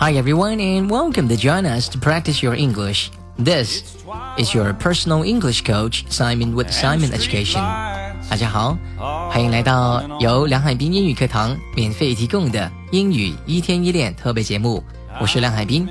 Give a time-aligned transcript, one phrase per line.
[0.00, 3.10] Hi everyone and welcome to join us to practice your English.
[3.36, 3.82] This
[4.38, 7.60] is your personal English coach Simon with Simon Education.
[8.30, 8.78] 大家好，
[9.28, 14.84] 欢迎来到由梁海滨英语课堂免费提供的英语一天一练特别节目。
[15.20, 15.88] 我是梁海滨，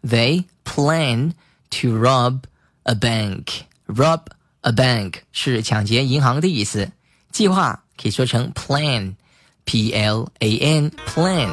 [0.03, 1.33] They plan
[1.70, 2.41] to rob
[2.83, 3.62] a bank.
[3.87, 4.20] Rob
[4.61, 6.91] a bank 是抢劫银行的意思。
[7.33, 11.48] 计划可以说成 plan，p l a n plan。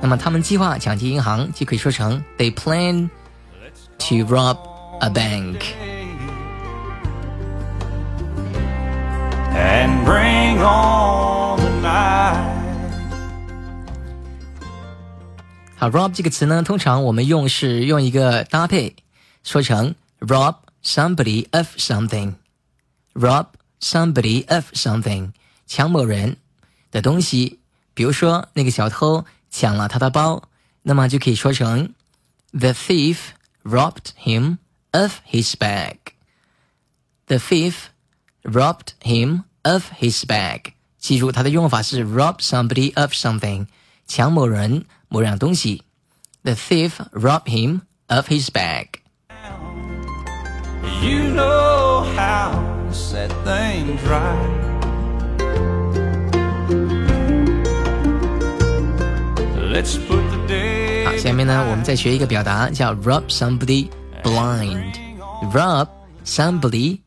[0.00, 3.10] 那么他们计划抢劫银行就可以说成 They plan
[3.98, 4.56] to rob
[5.00, 5.91] a bank.
[9.82, 12.38] and bring on the night.
[15.76, 18.94] 好，rob 这个词呢，通常我们用是用一个搭配，
[19.42, 23.46] 说成 rob somebody of something，rob
[23.80, 25.32] somebody of something，
[25.66, 26.36] 抢某人
[26.90, 27.58] 的东西。
[27.94, 30.44] 比如说那个小偷抢了他的包，
[30.82, 31.94] 那么就可以说成
[32.52, 33.18] the thief
[33.64, 34.58] robbed him
[34.92, 37.88] of his bag。The thief
[38.42, 40.72] robbed him of his bag。
[40.98, 43.66] 记住，它的用法是 rob somebody of something，
[44.06, 45.84] 抢某人某样东西。
[46.42, 49.00] The thief robbed him of his bag。
[51.02, 52.52] You know how
[52.86, 54.66] to set things right.
[59.70, 63.88] Let's put the day 好，下面呢，我们再学一个表达，叫 rob somebody
[64.24, 65.88] blind。rob
[66.24, 67.00] somebody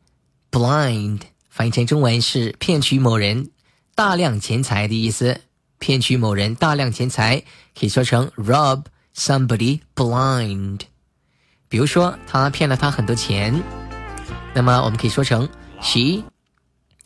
[0.50, 1.20] blind，
[1.56, 3.50] 翻译成中文是骗取某人
[3.94, 5.40] 大量钱财的意思。
[5.78, 7.42] 骗取某人大量钱财，
[7.76, 8.84] 可以说成 rob
[9.16, 10.82] somebody blind。
[11.68, 13.60] 比如说，他骗了他很多钱，
[14.54, 15.48] 那么我们可以说成
[15.80, 16.22] she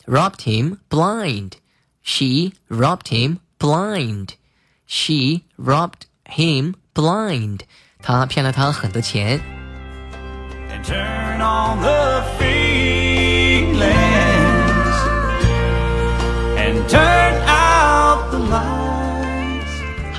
[0.05, 1.53] robbed him blind.
[2.03, 4.35] She robbed him blind.
[4.85, 7.61] She robbed him blind.
[7.99, 9.41] 他骗了他很多钱。
[10.69, 13.00] and turn on the feelings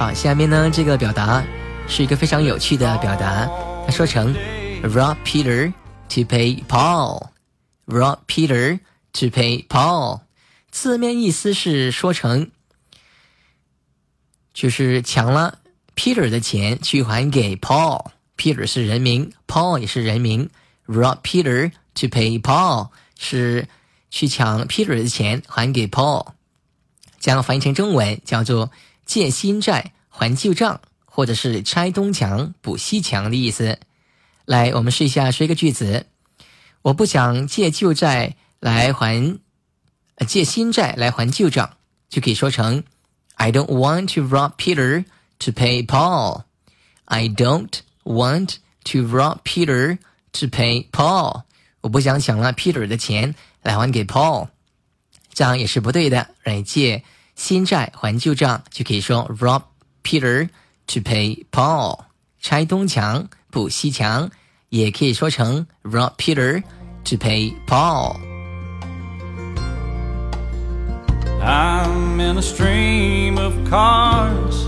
[0.03, 1.41] 好，下面呢，这个表达
[1.87, 3.49] 是一个非常有趣的表达，
[3.85, 4.35] 它说成
[4.83, 5.71] rob Peter
[6.09, 7.29] to pay Paul。
[7.85, 8.79] rob Peter
[9.13, 10.19] to pay Paul，
[10.69, 12.51] 字面意思是说成
[14.53, 15.59] 就是抢了
[15.95, 18.07] Peter 的钱去还给 Paul。
[18.35, 20.49] Peter 是人名，Paul 也是人名。
[20.85, 23.69] rob Peter to pay Paul 是
[24.11, 26.27] 去抢 Peter 的钱还给 Paul。
[27.21, 28.69] 这样翻译成中文叫做
[29.05, 33.79] 借新债还旧账，或者是拆东墙补西墙的意思。
[34.45, 36.05] 来，我们试一下说一个句子：
[36.81, 39.39] 我不想借旧债来还，
[40.27, 41.77] 借新债来还旧账，
[42.09, 42.83] 就可以说成
[43.35, 45.05] I don't want to rob Peter
[45.39, 46.43] to pay Paul.
[47.05, 48.55] I don't want
[48.85, 49.97] to rob Peter
[50.33, 51.43] to pay Paul.
[51.81, 54.49] 我不想抢了 Peter 的钱来还给 Paul。
[55.33, 56.29] 这样也是不对的。
[56.43, 57.03] 来借
[57.34, 59.62] 新债还旧账，就可以说 rob
[60.02, 60.48] Peter
[60.86, 62.00] to pay Paul。
[62.40, 64.30] 拆东墙补西墙，
[64.68, 66.62] 也可以说成 rob Peter
[67.04, 68.16] to pay Paul。
[71.40, 74.66] I'm in a stream of cars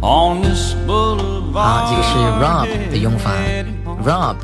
[0.00, 1.52] on this boulevard.
[1.52, 3.32] 好，这个是 rob 的用法。
[4.04, 4.36] rob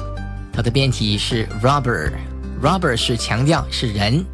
[0.53, 4.25] 它的变体是 robber，robber 是强调是人，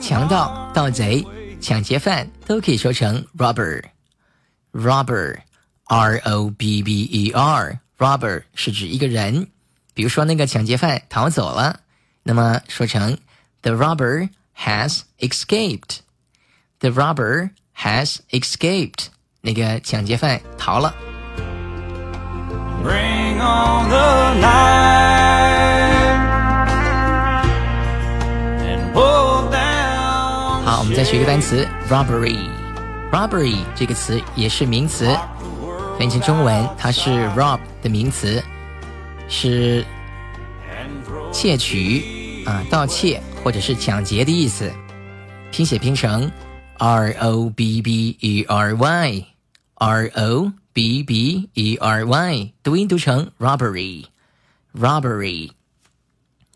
[0.00, 1.24] 强盗、盗贼、
[1.64, 9.48] 抢劫犯都可以说成 robber。robber，r o b b e r，robber 是指一个人。
[9.94, 11.80] 比如说那个抢劫犯逃走了，
[12.22, 13.18] 那么说成
[13.62, 19.06] the robber has escaped。The robber has escaped。
[19.40, 20.94] 那个抢劫犯逃了。
[22.82, 24.63] Bring on the night.
[31.05, 32.49] 学一个单词 robbery。
[33.11, 35.05] robbery 这个词也是名词，
[35.99, 38.43] 翻译成中文，它是 rob 的名词，
[39.29, 39.85] 是
[41.31, 44.71] 窃取啊、盗窃或者是抢劫的意思。
[45.51, 46.31] 拼写拼成
[46.79, 49.25] r o b b e r y
[49.75, 54.05] r o b b e r y，读音读成 robbery
[54.75, 55.51] robbery。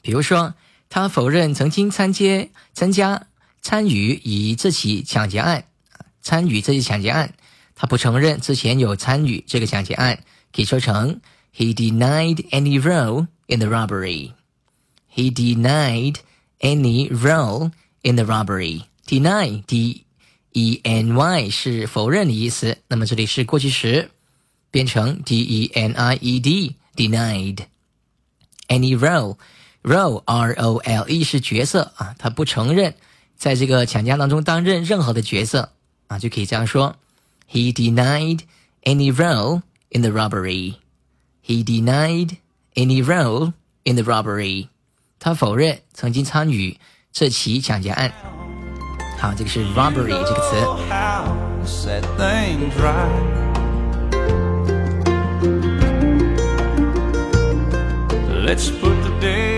[0.02, 0.56] 比如说，
[0.90, 3.28] 他否认曾经参加参加
[3.62, 7.34] 参与以这起抢劫案啊，参与这起抢劫案，
[7.76, 10.24] 他不承认之前有参与这个抢劫案，
[10.54, 11.20] 可以说成
[11.56, 14.34] He denied any role in the robbery.
[15.14, 16.18] He denied
[16.60, 17.72] any role
[18.02, 18.84] in the robbery.
[19.08, 20.06] Deny d
[20.54, 24.12] e n y 是否认的意思，那么这里是过去时，
[24.72, 27.66] 变成 d e n i e d denied
[28.68, 29.38] any role
[29.82, 32.94] role r o l e 是角色啊，他不承认
[33.39, 35.73] 在这个抢劫当中担任任何的角色
[36.07, 36.97] 啊，就可以这样说：
[37.51, 38.41] He denied
[38.83, 40.75] any role in the robbery.
[41.45, 42.37] He denied
[42.75, 43.53] any role
[43.85, 44.69] in the robbery.
[45.19, 46.79] 他否认曾经参与
[47.13, 48.13] 这起抢劫案。
[49.19, 50.57] 好，这个是 robbery 这个词。
[50.91, 51.25] How
[51.61, 53.45] to set things right.
[58.45, 59.58] Let's put the day behind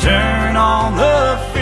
[0.00, 1.59] Turn on the